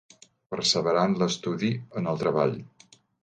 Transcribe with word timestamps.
Perseverar 0.53 1.03
en 1.09 1.13
l'estudi, 1.19 1.71
en 2.01 2.09
el 2.13 2.19
treball. 2.25 2.57